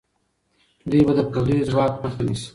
دوی 0.89 1.01
به 1.07 1.13
د 1.17 1.19
پردیو 1.31 1.67
ځواک 1.69 1.93
مخه 2.03 2.21
نیسي. 2.27 2.49